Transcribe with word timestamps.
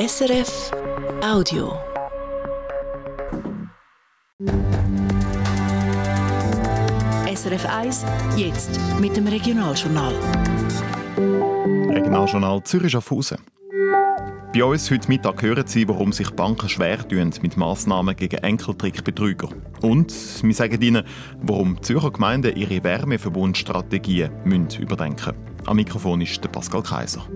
SRF 0.00 0.70
Audio. 1.22 1.78
SRF 7.26 7.66
1, 7.66 8.06
jetzt 8.34 8.80
mit 8.98 9.14
dem 9.14 9.26
Regionaljournal. 9.26 10.14
Regionaljournal 11.90 12.62
Zürich 12.64 12.92
Schaffhausen. 12.92 13.40
Bei 14.54 14.64
uns 14.64 14.90
heute 14.90 15.06
Mittag 15.08 15.42
hören 15.42 15.66
Sie, 15.66 15.86
warum 15.86 16.12
sich 16.12 16.30
Banken 16.30 16.70
schwer 16.70 17.06
tun 17.06 17.34
mit 17.42 17.58
Massnahmen 17.58 18.16
gegen 18.16 18.38
Enkeltrickbetrüger. 18.38 19.50
Und 19.82 20.14
wir 20.42 20.54
sagen 20.54 20.80
Ihnen, 20.80 21.04
warum 21.42 21.82
Zürcher 21.82 22.10
Gemeinden 22.10 22.56
ihre 22.56 22.82
Wärmeverbundstrategien 22.82 24.30
überdenken 24.78 25.34
müssen. 25.36 25.66
Am 25.66 25.76
Mikrofon 25.76 26.22
ist 26.22 26.50
Pascal 26.50 26.82
Kaiser. 26.82 27.26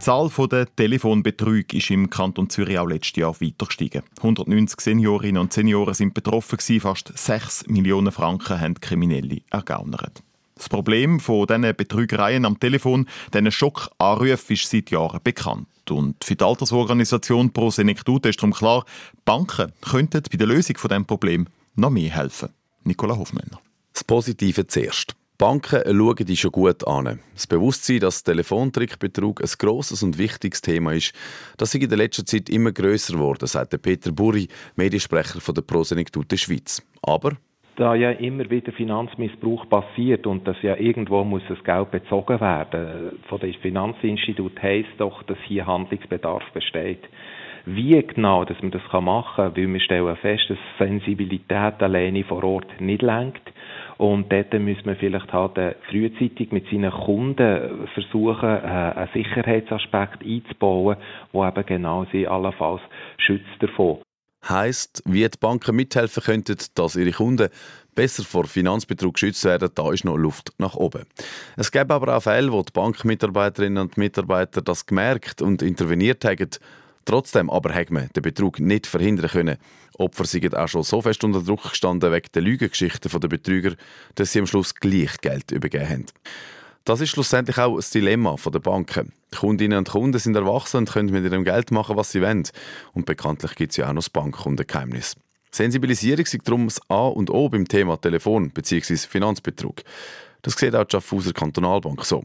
Die 0.00 0.06
Zahl 0.06 0.30
der 0.50 0.74
Telefonbetrüge 0.76 1.76
ist 1.76 1.90
im 1.90 2.08
Kanton 2.08 2.48
Zürich 2.48 2.78
auch 2.78 2.86
letztes 2.86 3.16
Jahr 3.16 3.38
weiter 3.38 3.66
gestiegen. 3.66 4.02
190 4.16 4.80
Seniorinnen 4.80 5.42
und 5.42 5.52
Senioren 5.52 5.92
sind 5.92 6.14
betroffen, 6.14 6.58
fast 6.80 7.12
6 7.14 7.66
Millionen 7.66 8.10
Franken 8.10 8.58
haben 8.58 8.80
Kriminelle 8.80 9.42
ergaunert. 9.50 10.22
Das 10.54 10.70
Problem 10.70 11.20
von 11.20 11.46
diesen 11.46 11.76
Betrügereien 11.76 12.46
am 12.46 12.58
Telefon, 12.58 13.08
diesen 13.34 13.52
Schockanrufen, 13.52 14.54
ist 14.54 14.70
seit 14.70 14.90
Jahren 14.90 15.20
bekannt. 15.22 15.68
Und 15.90 16.24
für 16.24 16.34
die 16.34 16.44
Altersorganisation 16.44 17.52
Pro 17.52 17.70
Senectute 17.70 18.30
ist 18.30 18.38
darum 18.38 18.54
klar, 18.54 18.86
Banken 19.26 19.70
könnten 19.82 20.22
bei 20.32 20.38
der 20.38 20.46
Lösung 20.46 20.78
von 20.78 20.88
diesem 20.88 21.04
Problem 21.04 21.46
noch 21.74 21.90
mehr 21.90 22.10
helfen. 22.10 22.48
Nicola 22.84 23.18
Hofmänner. 23.18 23.60
Das 23.92 24.04
Positive 24.04 24.66
zuerst. 24.66 25.14
Banken 25.40 25.80
schauen 25.86 26.26
die 26.26 26.36
schon 26.36 26.52
gut 26.52 26.86
an. 26.86 27.18
Das 27.32 27.46
Bewusstsein, 27.46 28.00
dass 28.00 28.24
Telefontrickbetrug 28.24 29.40
ein 29.40 29.48
grosses 29.58 30.02
und 30.02 30.18
wichtiges 30.18 30.60
Thema 30.60 30.92
ist, 30.92 31.14
das 31.56 31.74
ist 31.74 31.82
in 31.82 31.88
der 31.88 31.96
letzten 31.96 32.26
Zeit 32.26 32.50
immer 32.50 32.72
grösser 32.72 33.14
geworden, 33.14 33.46
sagt 33.46 33.80
Peter 33.80 34.12
Burri, 34.12 34.48
Mediensprecher 34.76 35.40
von 35.40 35.54
der 35.54 35.62
Prosenektute 35.62 36.36
Schweiz. 36.36 36.86
Aber 37.00 37.38
da 37.76 37.94
ja 37.94 38.10
immer 38.10 38.50
wieder 38.50 38.70
Finanzmissbrauch 38.72 39.66
passiert 39.70 40.26
und 40.26 40.46
dass 40.46 40.60
ja 40.60 40.76
irgendwo 40.76 41.24
muss 41.24 41.42
das 41.48 41.64
Geld 41.64 41.90
bezogen 41.90 42.38
werden. 42.38 43.18
Von 43.26 43.40
dem 43.40 43.54
Finanzinstitut 43.54 44.60
heisst 44.60 44.90
doch, 44.98 45.22
dass 45.22 45.38
hier 45.46 45.66
Handlungsbedarf 45.66 46.44
besteht. 46.52 47.00
Wie 47.64 48.02
genau 48.02 48.44
dass 48.44 48.60
man 48.60 48.72
das 48.72 48.82
machen 48.92 49.54
kann, 49.54 49.56
weil 49.56 49.72
wir 49.72 49.80
stellen 49.80 50.16
fest, 50.16 50.50
dass 50.50 50.58
Sensibilität 50.78 51.80
alleine 51.80 52.24
vor 52.24 52.44
Ort 52.44 52.78
nicht 52.78 53.00
lenkt 53.00 53.49
und 54.00 54.32
dort 54.32 54.58
muss 54.58 54.82
man 54.86 54.96
vielleicht 54.96 55.30
halt 55.30 55.58
äh, 55.58 55.74
frühzeitig 55.90 56.52
mit 56.52 56.64
seinen 56.70 56.90
Kunden 56.90 57.86
versuchen, 57.92 58.48
äh, 58.48 58.92
einen 58.96 59.10
Sicherheitsaspekt 59.12 60.24
einzubauen, 60.24 60.96
der 61.34 61.48
eben 61.48 61.66
genau 61.66 62.06
sie 62.10 62.26
allenfalls 62.26 62.80
schützt 63.18 63.44
davon. 63.60 63.98
Heißt, 64.48 65.02
wie 65.04 65.28
die 65.28 65.38
Banken 65.38 65.76
mithelfen 65.76 66.22
könnten, 66.22 66.56
dass 66.74 66.96
ihre 66.96 67.10
Kunden 67.10 67.50
besser 67.94 68.22
vor 68.22 68.46
Finanzbetrug 68.46 69.12
geschützt 69.12 69.44
werden, 69.44 69.68
da 69.74 69.92
ist 69.92 70.06
noch 70.06 70.16
Luft 70.16 70.54
nach 70.56 70.76
oben. 70.76 71.04
Es 71.58 71.70
gäbe 71.70 71.92
aber 71.92 72.16
auch 72.16 72.22
Fälle, 72.22 72.50
wo 72.50 72.62
die 72.62 72.72
Bankmitarbeiterinnen 72.72 73.82
und 73.82 73.98
Mitarbeiter 73.98 74.62
das 74.62 74.86
gemerkt 74.86 75.42
und 75.42 75.60
interveniert 75.60 76.24
haben 76.24 76.48
Trotzdem 77.04 77.50
aber 77.50 77.74
hat 77.74 77.90
man 77.90 78.08
den 78.14 78.22
Betrug 78.22 78.60
nicht 78.60 78.86
verhindern 78.86 79.30
können. 79.30 79.56
Opfer 79.98 80.24
sind 80.24 80.56
auch 80.56 80.68
schon 80.68 80.82
so 80.82 81.02
fest 81.02 81.24
unter 81.24 81.42
Druck 81.42 81.70
gestanden 81.70 82.12
wegen 82.12 82.28
der 82.34 82.42
Lügengeschichten 82.42 83.20
der 83.20 83.28
Betrüger, 83.28 83.74
dass 84.14 84.32
sie 84.32 84.40
am 84.40 84.46
Schluss 84.46 84.74
gleich 84.74 85.18
Geld 85.20 85.50
übergeben 85.50 85.88
haben. 85.88 86.06
Das 86.84 87.00
ist 87.00 87.10
schlussendlich 87.10 87.58
auch 87.58 87.76
das 87.76 87.90
Dilemma 87.90 88.36
der 88.36 88.58
Banken. 88.58 89.12
Kundinnen 89.36 89.78
und 89.78 89.90
Kunden 89.90 90.18
sind 90.18 90.34
erwachsen 90.34 90.78
und 90.78 90.90
können 90.90 91.12
mit 91.12 91.24
ihrem 91.24 91.44
Geld 91.44 91.70
machen, 91.70 91.96
was 91.96 92.10
sie 92.10 92.22
wollen. 92.22 92.44
Und 92.94 93.06
bekanntlich 93.06 93.54
gibt 93.54 93.72
es 93.72 93.76
ja 93.76 93.88
auch 93.88 93.92
noch 93.92 94.02
das 94.02 94.10
Bankkundengeheimnis. 94.10 95.16
Sensibilisierung 95.50 96.24
ist 96.24 96.38
darum 96.44 96.66
das 96.66 96.80
A 96.88 97.08
und 97.08 97.30
O 97.30 97.48
beim 97.48 97.66
Thema 97.68 98.00
Telefon 98.00 98.50
bzw. 98.50 98.96
Finanzbetrug. 98.96 99.82
Das 100.42 100.54
sieht 100.54 100.74
auch 100.74 100.84
die 100.84 100.92
Schaffhauser 100.92 101.32
Kantonalbank 101.32 102.04
so. 102.04 102.24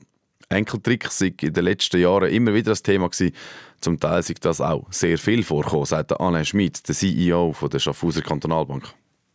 Enkeltricks 0.50 1.18
sind 1.18 1.42
in 1.44 1.54
den 1.54 1.64
letzten 1.64 2.00
Jahren 2.00 2.30
immer 2.30 2.54
wieder 2.54 2.72
ein 2.72 2.84
Thema 2.84 3.10
gewesen. 3.10 3.36
Zum 3.80 4.00
Teil 4.00 4.20
ist 4.20 4.46
das 4.46 4.62
auch 4.62 4.86
sehr 4.92 5.18
viel 5.18 5.44
vorgekommen, 5.44 5.86
sagt 5.86 6.20
Alain 6.20 6.46
Schmid, 6.46 6.88
der 6.88 6.96
CEO 6.96 7.54
von 7.54 7.70
der 7.70 7.80
Schaffhauser 7.80 8.22
Kantonalbank. 8.22 8.86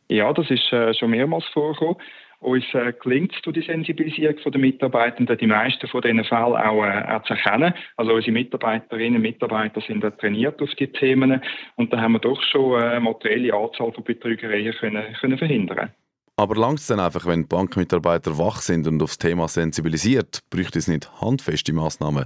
Ja, 0.09 0.33
das 0.33 0.51
ist 0.51 0.73
äh, 0.73 0.93
schon 0.95 1.11
mehrmals 1.11 1.45
vorgekommen. 1.53 1.97
Uns 2.41 2.65
äh, 2.73 2.95
gelingt 3.03 3.35
es 3.35 3.43
durch 3.43 3.55
die 3.55 3.63
Sensibilisierung 3.63 4.37
der 4.45 4.61
Mitarbeitenden, 4.61 5.37
die 5.37 5.47
meisten 5.47 5.87
von 5.87 6.01
diesen 6.01 6.25
Fällen 6.25 6.57
auch, 6.57 6.85
äh, 6.85 7.05
auch 7.13 7.23
zu 7.25 7.35
erkennen. 7.35 7.75
Also 7.99 8.15
unsere 8.15 8.33
Mitarbeiterinnen 8.33 9.17
und 9.17 9.23
Mitarbeiter 9.23 9.83
sind 9.83 10.03
äh, 10.03 10.11
trainiert 10.11 10.61
auf 10.63 10.71
diese 10.71 10.91
Themen 10.93 11.43
und 11.77 11.93
da 11.93 12.01
haben 12.01 12.13
wir 12.13 12.19
doch 12.19 12.43
schon 12.43 12.83
eine 12.83 13.01
materielle 13.01 13.55
Anzahl 13.55 13.93
von 13.93 14.05
Betrügereien 14.05 14.73
können, 14.73 15.05
können 15.21 15.37
verhindern 15.37 15.91
aber 16.41 16.57
langt 16.57 16.79
es 16.79 16.87
dann 16.87 17.01
einfach, 17.01 17.27
wenn 17.27 17.47
Bankmitarbeiter 17.47 18.39
wach 18.39 18.63
sind 18.63 18.87
und 18.87 19.03
aufs 19.03 19.19
Thema 19.19 19.47
sensibilisiert, 19.47 20.41
bräuchte 20.49 20.79
es 20.79 20.89
nicht 20.89 21.21
handfeste 21.21 21.75
Massnahmen. 21.75 22.25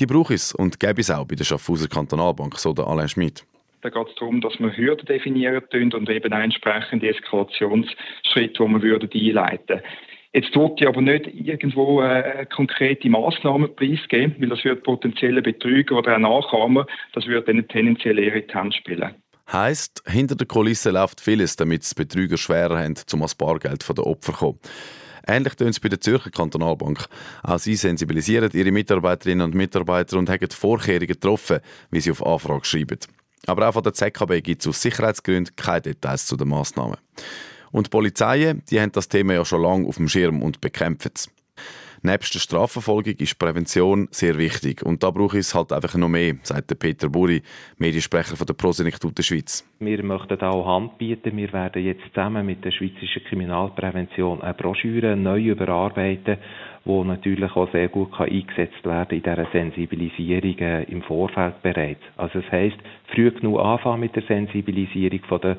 Die 0.00 0.06
braucht 0.06 0.30
es 0.30 0.54
und 0.54 0.80
gäbe 0.80 1.02
es 1.02 1.10
auch 1.10 1.26
bei 1.26 1.34
der 1.34 1.44
Schaffhauser 1.44 1.88
Kantonalbank, 1.88 2.58
so 2.58 2.72
der 2.72 2.86
Alain 2.86 3.08
Schmidt. 3.08 3.44
Da 3.82 3.90
geht 3.90 4.08
es 4.08 4.14
darum, 4.14 4.40
dass 4.40 4.58
wir 4.58 4.74
Hürden 4.74 5.04
definieren 5.04 5.62
und 5.92 6.08
eben 6.08 6.32
entsprechende 6.32 7.10
Eskalationsschritte, 7.10 8.64
die 8.64 8.70
wir 8.70 8.82
würden 8.82 9.10
einleiten 9.12 9.82
Jetzt 10.32 10.56
wird 10.56 10.80
ich 10.80 10.88
aber 10.88 11.00
nicht 11.00 11.28
irgendwo 11.28 12.02
äh, 12.02 12.44
konkrete 12.46 13.08
Massnahmen 13.08 13.76
preisgeben, 13.76 14.34
weil 14.40 14.48
das 14.48 14.64
wird 14.64 14.82
potenzielle 14.82 15.42
Betrüger 15.42 15.98
oder 15.98 16.16
auch 16.16 16.18
Nachahmer, 16.18 16.86
das 17.12 17.26
würde 17.26 17.52
dann 17.52 17.68
tendenziell 17.68 18.18
eher 18.18 18.34
in 18.34 18.46
die 18.48 18.54
Hand 18.54 18.74
spielen. 18.74 19.14
Heißt, 19.52 20.02
hinter 20.06 20.36
der 20.36 20.46
Kulisse 20.46 20.90
läuft 20.90 21.20
vieles, 21.20 21.56
damit 21.56 21.82
es 21.82 21.94
Betrüger 21.94 22.36
schwerer 22.36 22.78
haben, 22.78 22.96
zum 22.96 23.22
als 23.22 23.34
Bargeld 23.34 23.86
der 23.86 24.06
Opfer 24.06 24.32
zu 24.32 24.38
kommen. 24.38 24.58
Ähnlich 25.26 25.54
tun 25.54 25.68
es 25.68 25.80
bei 25.80 25.88
der 25.88 26.00
Zürcher 26.00 26.30
Kantonalbank. 26.30 27.06
Auch 27.42 27.58
sie 27.58 27.76
sensibilisieren 27.76 28.50
ihre 28.52 28.72
Mitarbeiterinnen 28.72 29.44
und 29.44 29.54
Mitarbeiter 29.54 30.18
und 30.18 30.28
haben 30.28 30.50
Vorkehrungen 30.50 31.06
getroffen, 31.06 31.60
wie 31.90 32.00
sie 32.00 32.10
auf 32.10 32.24
Anfrage 32.24 32.64
schreiben. 32.64 32.98
Aber 33.46 33.68
auch 33.68 33.72
von 33.72 33.82
der 33.82 33.94
ZKB 33.94 34.42
gibt 34.42 34.62
es 34.62 34.68
aus 34.68 34.82
Sicherheitsgründen 34.82 35.56
keine 35.56 35.82
Details 35.82 36.26
zu 36.26 36.36
den 36.36 36.48
Massnahmen. 36.48 36.96
Und 37.70 37.86
die 37.86 37.90
Polizeien, 37.90 38.62
die 38.70 38.80
haben 38.80 38.92
das 38.92 39.08
Thema 39.08 39.34
ja 39.34 39.44
schon 39.44 39.62
lange 39.62 39.88
auf 39.88 39.96
dem 39.96 40.08
Schirm 40.08 40.42
und 40.42 40.60
bekämpfen 40.60 41.10
es. 41.14 41.28
Nebst 42.06 42.34
der 42.34 42.40
Strafverfolgung 42.40 43.14
ist 43.16 43.38
Prävention 43.38 44.08
sehr 44.10 44.36
wichtig. 44.36 44.82
Und 44.82 45.02
da 45.02 45.10
brauche 45.10 45.38
ich 45.38 45.46
es 45.46 45.54
halt 45.54 45.72
einfach 45.72 45.94
noch 45.94 46.10
mehr, 46.10 46.34
sagt 46.42 46.78
Peter 46.78 47.08
Buri, 47.08 47.40
Mediensprecher 47.78 48.36
von 48.36 48.46
der 48.46 48.52
Prosenektute 48.52 49.22
Schweiz. 49.22 49.66
Wir 49.78 50.02
möchten 50.04 50.38
auch 50.42 50.66
Hand 50.66 50.98
bieten. 50.98 51.34
Wir 51.34 51.50
werden 51.54 51.82
jetzt 51.82 52.02
zusammen 52.08 52.44
mit 52.44 52.62
der 52.62 52.72
Schweizerischen 52.72 53.24
Kriminalprävention 53.24 54.42
eine 54.42 54.52
Broschüre 54.52 55.16
neu 55.16 55.44
überarbeiten, 55.44 56.36
wo 56.84 57.04
natürlich 57.04 57.54
auch 57.56 57.70
sehr 57.72 57.88
gut 57.88 58.12
kann 58.12 58.28
eingesetzt 58.28 58.84
werden 58.84 59.16
in 59.16 59.22
dieser 59.22 59.46
Sensibilisierung 59.52 60.58
äh, 60.58 60.82
im 60.84 61.02
Vorfeld 61.02 61.62
bereits. 61.62 62.02
Also 62.16 62.40
das 62.40 62.50
heißt, 62.52 62.76
früh 63.14 63.30
genug 63.30 63.60
anfangen 63.60 64.00
mit 64.00 64.16
der 64.16 64.22
Sensibilisierung 64.24 65.20
von 65.28 65.40
der 65.40 65.56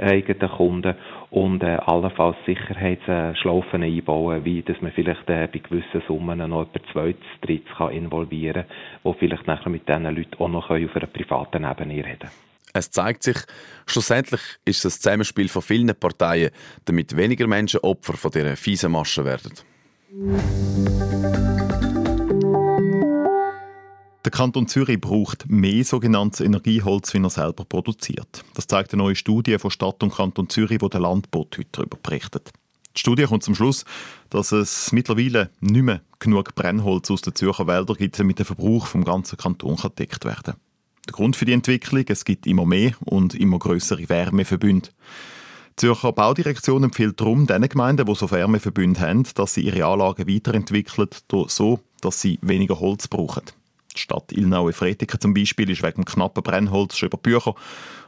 eigenen 0.00 0.50
Kunden 0.50 0.94
und 1.30 1.62
äh, 1.62 1.78
allenfalls 1.86 2.36
Sicherheitsschlaufen 2.46 3.82
einbauen, 3.82 4.44
wie 4.44 4.62
dass 4.62 4.80
man 4.80 4.92
vielleicht 4.92 5.28
äh, 5.28 5.48
bei 5.52 5.58
gewissen 5.58 6.02
Summen 6.06 6.38
noch 6.38 6.68
etwa 6.74 6.92
zweites, 6.92 7.26
drittes 7.40 7.76
kann 7.76 7.90
involvieren 7.90 8.64
kann, 8.64 8.76
wo 9.02 9.12
vielleicht 9.14 9.46
nachher 9.46 9.70
mit 9.70 9.88
diesen 9.88 10.04
Leuten 10.04 10.36
auch 10.38 10.48
noch 10.48 10.70
auf 10.70 10.96
einer 10.96 11.06
privaten 11.06 11.64
Ebene 11.64 12.04
reden 12.04 12.28
es 12.74 12.90
zeigt 12.90 13.22
sich, 13.22 13.38
schlussendlich 13.86 14.40
ist 14.64 14.84
es 14.84 14.96
ein 14.96 15.00
Zusammenspiel 15.00 15.48
von 15.48 15.62
vielen 15.62 15.94
Parteien, 15.98 16.50
damit 16.84 17.16
weniger 17.16 17.46
Menschen 17.46 17.80
Opfer 17.80 18.14
von 18.14 18.30
dieser 18.30 18.56
fiesen 18.56 18.92
Masche 18.92 19.24
werden. 19.24 19.52
Der 20.10 20.40
Kanton 24.30 24.66
Zürich 24.66 24.98
braucht 24.98 25.50
mehr 25.50 25.84
sogenanntes 25.84 26.40
Energieholz, 26.40 27.12
wie 27.12 27.18
er 27.18 27.28
selber 27.28 27.66
produziert. 27.66 28.42
Das 28.54 28.66
zeigt 28.66 28.94
eine 28.94 29.02
neue 29.02 29.16
Studie 29.16 29.58
von 29.58 29.70
Stadt 29.70 30.02
und 30.02 30.14
Kanton 30.14 30.48
Zürich, 30.48 30.80
wo 30.80 30.88
der 30.88 31.00
Landbot 31.00 31.58
heute 31.58 31.68
darüber 31.72 31.98
berichtet. 32.02 32.52
Die 32.96 33.00
Studie 33.00 33.24
kommt 33.24 33.42
zum 33.42 33.54
Schluss, 33.54 33.84
dass 34.30 34.50
es 34.50 34.92
mittlerweile 34.92 35.50
nicht 35.60 35.82
mehr 35.82 36.00
genug 36.20 36.54
Brennholz 36.54 37.10
aus 37.10 37.20
den 37.20 37.34
Zürcher 37.34 37.66
Wäldern 37.66 37.96
gibt, 37.96 38.18
damit 38.18 38.38
der 38.38 38.46
Verbrauch 38.46 38.86
vom 38.86 39.04
ganzen 39.04 39.36
Kanton 39.36 39.76
gedeckt 39.76 40.24
werden 40.24 40.42
kann. 40.42 40.56
Der 41.06 41.12
Grund 41.12 41.36
für 41.36 41.44
die 41.44 41.52
Entwicklung, 41.52 42.06
es 42.08 42.24
gibt 42.24 42.46
immer 42.46 42.64
mehr 42.64 42.92
und 43.04 43.34
immer 43.34 43.58
größere 43.58 44.08
Wärmeverbünde. 44.08 44.88
Die 45.78 45.86
Zürcher 45.86 46.10
Baudirektion 46.10 46.82
empfiehlt 46.82 47.20
darum 47.20 47.46
den 47.46 47.62
Gemeinden, 47.68 48.04
die 48.04 48.14
so 48.16 48.28
Wärmeverbünde 48.28 48.98
haben, 48.98 49.22
dass 49.36 49.54
sie 49.54 49.60
ihre 49.60 49.86
Anlagen 49.86 50.26
weiterentwickeln, 50.26 51.08
so 51.46 51.78
dass 52.00 52.20
sie 52.20 52.40
weniger 52.42 52.80
Holz 52.80 53.06
brauchen. 53.06 53.44
Die 53.94 54.00
Stadt 54.00 54.32
Ilnaue-Fretiken 54.32 55.20
zum 55.20 55.34
Beispiel 55.34 55.70
ist 55.70 55.84
wegen 55.84 56.04
knappen 56.04 56.42
Brennholz 56.42 56.96
schon 56.96 57.10
über 57.10 57.18
Bücher 57.18 57.54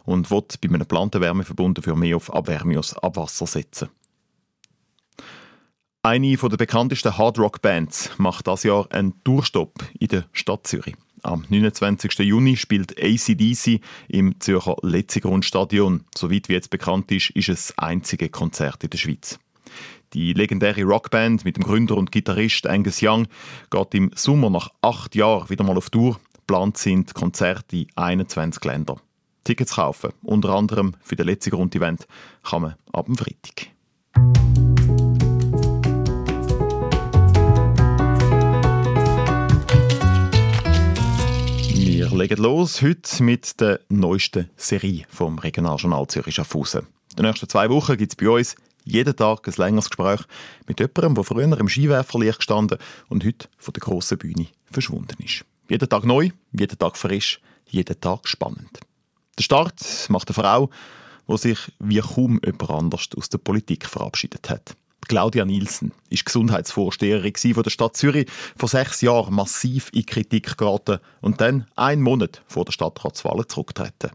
und 0.05 0.33
will 0.33 0.43
bei 0.61 0.69
einem 0.69 0.81
geplanten 0.81 1.21
Wärmeverbund 1.21 1.79
für 1.85 1.95
mehr 1.95 2.17
auf 2.17 2.35
Abwärme 2.35 2.77
aus 2.77 2.99
Abwasser 2.99 3.47
setzen. 3.47 3.89
Eine 6.03 6.37
der 6.37 6.57
bekanntesten 6.57 7.17
Hardrock-Bands 7.17 8.19
macht 8.19 8.49
das 8.49 8.65
Jahr 8.65 8.91
einen 8.91 9.23
Tourstopp 9.23 9.75
in 9.97 10.09
der 10.09 10.25
Stadt 10.33 10.67
Zürich. 10.67 10.97
Am 11.23 11.45
29. 11.49 12.21
Juni 12.21 12.57
spielt 12.57 12.99
ACDC 12.99 13.81
im 14.09 14.41
Zürcher 14.41 14.77
Letzigrundstadion. 14.83 16.05
Soweit 16.17 16.49
wie 16.49 16.55
jetzt 16.55 16.71
bekannt 16.71 17.11
ist, 17.13 17.31
ist 17.31 17.49
es 17.49 17.67
das 17.69 17.79
einzige 17.79 18.29
Konzert 18.29 18.83
in 18.85 18.91
der 18.91 18.99
Schweiz. 18.99 19.39
Die 20.13 20.33
legendäre 20.33 20.83
Rockband 20.83 21.45
mit 21.45 21.57
dem 21.57 21.65
Gründer 21.65 21.97
und 21.97 22.11
Gitarrist 22.11 22.67
Angus 22.67 23.01
Young 23.03 23.29
geht 23.71 23.95
im 23.95 24.11
Sommer 24.15 24.51
nach 24.51 24.71
acht 24.83 25.15
Jahren 25.15 25.49
wieder 25.51 25.65
mal 25.65 25.77
auf 25.77 25.91
Tour. 25.91 26.19
Geplant 26.35 26.79
sind 26.79 27.15
Konzerte 27.15 27.77
in 27.77 27.87
21 27.95 28.65
Ländern. 28.65 29.01
Tickets 29.45 29.77
kaufen, 29.77 30.11
unter 30.23 30.51
anderem 30.51 30.97
für 31.01 31.17
den 31.17 31.27
letzten 31.27 31.51
Grundevent, 31.51 32.07
kann 32.43 32.63
man 32.63 32.75
ab 32.93 33.07
dem 33.07 33.17
Freitag. 33.17 33.69
Legen 42.31 42.45
los 42.45 42.81
heute 42.81 43.25
mit 43.25 43.61
der 43.61 43.81
neuesten 43.89 44.51
Serie 44.57 45.05
vom 45.09 45.41
Regionaljournal 45.41 46.07
Zürich 46.07 46.37
Schaffhausen. 46.37 46.87
In 47.11 47.17
den 47.17 47.27
nächsten 47.27 47.49
zwei 47.49 47.69
Wochen 47.69 47.97
gibt 47.97 48.13
es 48.13 48.17
bei 48.17 48.31
uns 48.31 48.55
jeden 48.85 49.17
Tag 49.17 49.49
ein 49.49 49.55
längeres 49.57 49.91
Gespräch 49.91 50.21
mit 50.69 50.79
jemandem, 50.79 51.17
der 51.17 51.25
früher 51.25 51.59
im 51.59 51.69
Skiwerferlicht 51.69 52.39
gestanden 52.39 52.79
und 53.09 53.25
heute 53.25 53.49
von 53.59 53.73
der 53.73 53.81
grossen 53.81 54.19
Bühne 54.19 54.47
verschwunden 54.71 55.21
ist. 55.25 55.45
Jeden 55.69 55.89
Tag 55.89 56.05
neu, 56.05 56.31
jeden 56.53 56.79
Tag 56.79 56.97
frisch, 56.97 57.41
jeden 57.67 58.01
Tag 58.01 58.29
spannend. 58.29 58.79
Der 59.37 59.43
Start 59.43 59.81
macht 60.09 60.29
eine 60.29 60.35
Frau, 60.35 60.71
die 61.27 61.37
sich 61.37 61.59
wie 61.81 61.99
kaum 61.99 62.41
jemand 62.45 62.71
anders 62.71 63.09
aus 63.17 63.29
der 63.29 63.39
Politik 63.39 63.87
verabschiedet 63.87 64.49
hat. 64.51 64.77
Claudia 65.11 65.45
Nielsen 65.45 65.91
ist 66.09 66.25
Gesundheitsvorsteherin 66.25 67.35
von 67.53 67.65
der 67.65 67.71
Stadt 67.71 67.97
Zürich, 67.97 68.31
vor 68.57 68.69
sechs 68.69 69.01
Jahren 69.01 69.35
massiv 69.35 69.91
in 69.93 70.07
Kritik 70.07 70.57
geraten 70.57 71.01
und 71.21 71.41
dann 71.41 71.67
einen 71.75 72.01
Monat 72.01 72.45
vor 72.47 72.65
der 72.65 72.71
Stadtratswahl 72.71 73.45
zurücktreten. 73.49 74.13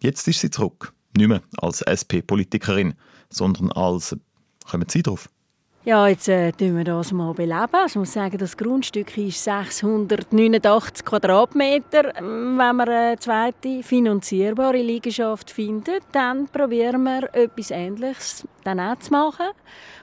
Jetzt 0.00 0.28
ist 0.28 0.38
sie 0.38 0.50
zurück, 0.50 0.92
nicht 1.16 1.26
mehr 1.26 1.42
als 1.56 1.82
SP-Politikerin, 1.82 2.94
sondern 3.28 3.72
als... 3.72 4.16
Kommen 4.64 4.88
Sie 4.88 5.02
drauf? 5.02 5.28
Ja, 5.82 6.06
jetzt 6.08 6.28
äh, 6.28 6.52
wir 6.58 6.84
das 6.84 7.10
mal 7.10 7.32
beleben. 7.32 7.72
Also, 7.72 7.86
ich 7.86 7.96
muss 7.96 8.12
sagen, 8.12 8.36
das 8.36 8.54
Grundstück 8.54 9.16
ist 9.16 9.42
689 9.42 11.06
Quadratmeter. 11.06 12.12
Wenn 12.16 12.76
wir 12.76 12.86
eine 12.86 13.18
zweite 13.18 13.82
finanzierbare 13.82 14.82
Liegenschaft 14.82 15.50
finden, 15.50 16.00
dann 16.12 16.48
probieren 16.48 17.04
wir 17.04 17.34
etwas 17.34 17.70
Ähnliches 17.70 18.46
dann 18.62 18.78
auch 18.78 18.98
zu 18.98 19.10
machen. 19.10 19.46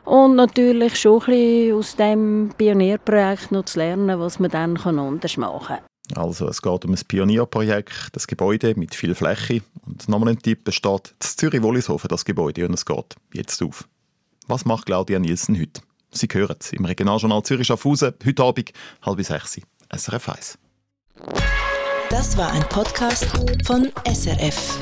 Und 0.03 0.35
natürlich 0.35 0.99
schon 0.99 1.21
ein 1.21 1.25
bisschen 1.27 1.75
aus 1.75 1.95
dem 1.95 2.49
Pionierprojekt 2.57 3.51
noch 3.51 3.65
zu 3.65 3.77
lernen, 3.77 4.19
was 4.19 4.39
man 4.39 4.49
dann 4.49 4.77
anders 4.77 5.37
machen 5.37 5.77
kann. 5.77 6.19
Also 6.19 6.47
es 6.47 6.59
geht 6.59 6.85
um 6.85 6.93
ein 6.93 6.99
Pionierprojekt, 7.07 8.09
das 8.13 8.25
Gebäude 8.25 8.73
mit 8.75 8.95
viel 8.95 9.13
Fläche. 9.13 9.61
Und 9.85 10.09
nochmal 10.09 10.29
ein 10.29 10.39
Tipp, 10.39 10.67
es 10.67 10.73
steht 10.73 11.09
in 11.09 11.15
Zürich-Wollishofen, 11.19 12.07
das 12.07 12.25
Gebäude, 12.25 12.65
und 12.65 12.73
es 12.73 12.85
geht 12.85 13.15
jetzt 13.33 13.61
auf. 13.61 13.87
Was 14.47 14.63
macht 14.63 14.85
Claudia 14.85 15.19
Nielsen 15.19 15.59
heute? 15.59 15.81
Sie 16.11 16.27
hören 16.31 16.55
es 16.57 16.71
im 16.71 16.85
Regionaljournal 16.85 17.43
Zürich 17.43 17.67
Schaffhausen, 17.67 18.13
heute 18.25 18.43
Abend, 18.43 18.71
halb 19.01 19.21
sechs, 19.21 19.59
SRF 19.93 20.29
1. 20.29 20.57
Das 22.09 22.37
war 22.37 22.51
ein 22.53 22.63
Podcast 22.69 23.25
von 23.65 23.91
SRF. 24.05 24.79